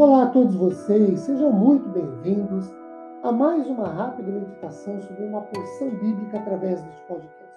[0.00, 2.74] Olá a todos vocês, sejam muito bem-vindos
[3.22, 7.54] a mais uma rápida meditação sobre uma porção bíblica através deste podcast.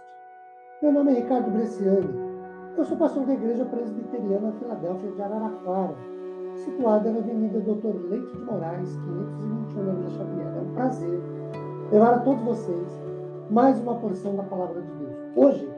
[0.81, 2.13] Meu nome é Ricardo Bresciani,
[2.75, 5.95] eu sou pastor da Igreja Presbiteriana Filadélfia de Araraquara,
[6.65, 10.47] situada na Avenida Doutor Leite de Moraes, 521 na Vila Xavier.
[10.47, 11.21] É um prazer
[11.93, 12.87] levar a todos vocês
[13.49, 15.15] mais uma porção da Palavra de Deus.
[15.37, 15.71] Hoje,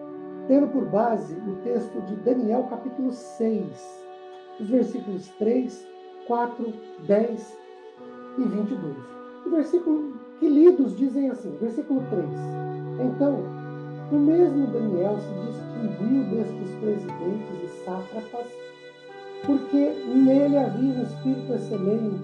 [0.47, 4.03] tendo por base o texto de Daniel, capítulo 6,
[4.59, 5.93] os versículos 3
[6.27, 6.73] 4,
[7.07, 7.57] 10
[8.37, 8.95] e 22.
[9.45, 12.25] O versículo que lidos dizem assim, versículo 3.
[12.99, 13.35] Então,
[14.11, 18.47] o mesmo Daniel se distinguiu destes presidentes e sátrapas,
[19.45, 22.21] porque nele havia um espírito excelente,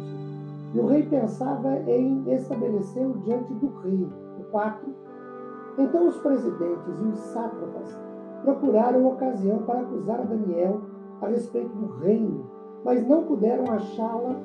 [0.73, 4.07] e o rei pensava em estabelecê-lo diante do rei.
[4.39, 4.95] O 4.
[5.77, 7.97] Então os presidentes e os sátrapas
[8.43, 10.81] procuraram ocasião para acusar Daniel
[11.21, 14.35] a respeito do reino mas não puderam achá-la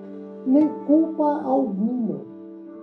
[0.47, 2.21] nem culpa alguma,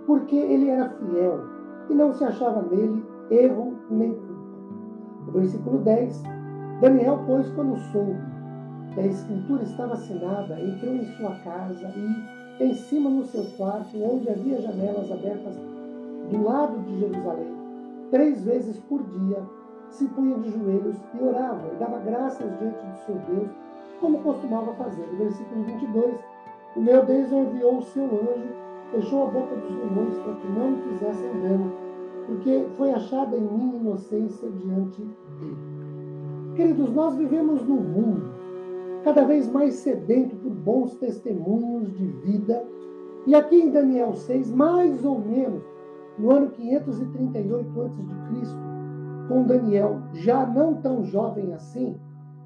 [0.06, 1.40] porque ele era fiel
[1.88, 4.34] e não se achava nele erro nem culpa.
[5.26, 6.22] No versículo 10,
[6.80, 8.16] Daniel, pois, quando soube
[8.92, 13.96] que a escritura estava assinada, entrou em sua casa e, em cima no seu quarto,
[13.96, 15.54] onde havia janelas abertas
[16.30, 17.52] do lado de Jerusalém,
[18.10, 19.42] três vezes por dia,
[19.88, 23.50] se punha de joelhos e orava e dava graças diante do seu Deus
[24.04, 25.06] como costumava fazer.
[25.12, 26.14] No versículo 22,
[26.76, 28.52] o meu Deus enviou o seu anjo,
[28.90, 31.72] fechou a boca dos leões para que não me fizessem dano,
[32.26, 35.02] porque foi achada em mim inocência diante
[35.40, 35.56] dele.
[36.54, 38.34] Queridos, nós vivemos num mundo
[39.04, 42.62] cada vez mais sedento por bons testemunhos de vida.
[43.26, 45.62] E aqui em Daniel 6, mais ou menos
[46.18, 48.04] no ano 538 a.C.,
[49.28, 51.96] com Daniel já não tão jovem assim,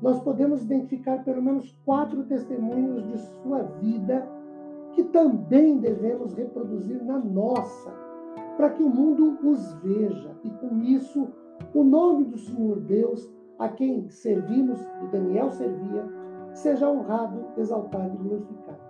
[0.01, 4.27] nós podemos identificar pelo menos quatro testemunhos de sua vida
[4.93, 7.91] que também devemos reproduzir na nossa,
[8.57, 11.29] para que o mundo os veja e com isso
[11.75, 16.05] o nome do Senhor Deus, a quem servimos e Daniel servia,
[16.53, 18.81] seja honrado, exaltado e glorificado.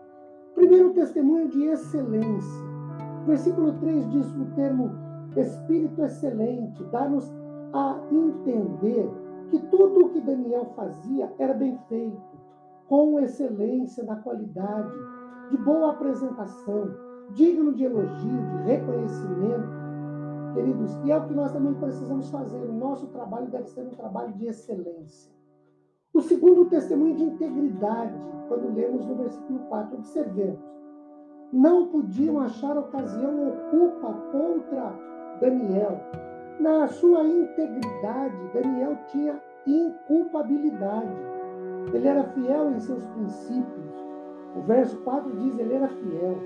[0.54, 2.68] Primeiro, testemunho de excelência.
[3.26, 4.90] Versículo 3 diz o termo
[5.36, 7.30] Espírito excelente, dá-nos
[7.72, 9.08] a entender
[9.50, 12.38] que tudo o que Daniel fazia era bem feito,
[12.86, 14.92] com excelência na qualidade,
[15.50, 16.90] de boa apresentação,
[17.34, 19.78] digno de elogio, de reconhecimento.
[20.54, 22.58] Queridos, e é o que nós também precisamos fazer.
[22.58, 25.32] O nosso trabalho deve ser um trabalho de excelência.
[26.12, 28.14] O segundo, testemunho de integridade,
[28.48, 30.58] quando lemos no versículo 4, observemos.
[31.52, 34.92] Não podiam achar ocasião ou culpa contra
[35.40, 35.98] Daniel,
[36.58, 41.16] na sua integridade, Daniel tinha inculpabilidade.
[41.92, 43.94] Ele era fiel em seus princípios.
[44.56, 46.36] O verso 4 diz: ele era fiel.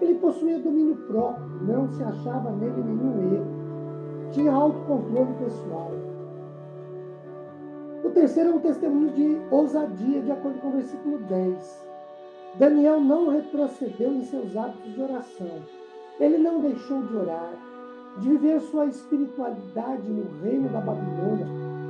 [0.00, 4.30] Ele possuía domínio próprio, não se achava nele nenhum erro.
[4.30, 5.90] Tinha autocontrole pessoal.
[8.04, 11.88] O terceiro é um testemunho de ousadia, de acordo com o versículo 10.
[12.58, 15.62] Daniel não retrocedeu em seus hábitos de oração.
[16.20, 17.52] Ele não deixou de orar
[18.20, 21.46] de viver sua espiritualidade no reino da Babilônia,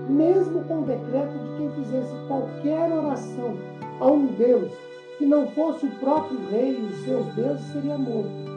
[0.08, 3.54] mesmo com o decreto de quem fizesse qualquer oração
[4.00, 4.72] a um Deus
[5.18, 8.48] que não fosse o próprio rei e os seus deuses, seria morto.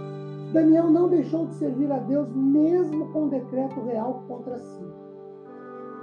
[0.53, 4.85] Daniel não deixou de servir a Deus, mesmo com o decreto real contra si.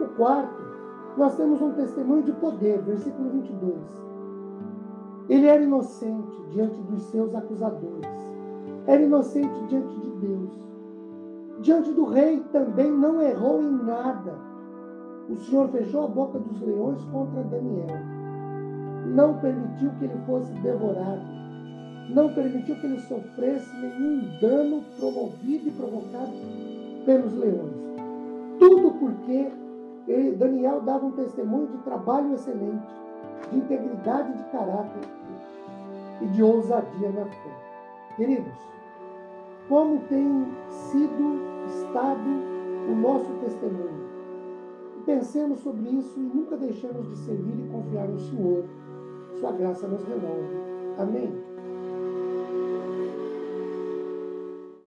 [0.00, 0.60] O quarto,
[1.16, 3.74] nós temos um testemunho de poder, versículo 22.
[5.28, 8.08] Ele era inocente diante dos seus acusadores,
[8.86, 10.50] era inocente diante de Deus
[11.60, 14.34] diante do rei também não errou em nada.
[15.28, 17.98] O Senhor fechou a boca dos leões contra Daniel.
[19.06, 21.38] Não permitiu que ele fosse devorado.
[22.10, 26.32] Não permitiu que ele sofresse nenhum dano promovido e provocado
[27.04, 27.76] pelos leões.
[28.58, 29.50] Tudo porque
[30.38, 32.86] Daniel dava um testemunho de trabalho excelente,
[33.50, 35.08] de integridade de caráter
[36.22, 38.14] e de ousadia na fé.
[38.16, 38.54] Queridos,
[39.68, 42.28] como tem sido, estado
[42.90, 44.08] o nosso testemunho.
[45.04, 48.64] Pensemos sobre isso e nunca deixemos de servir e confiar no Senhor.
[49.38, 50.56] Sua graça nos renove.
[50.98, 51.47] Amém.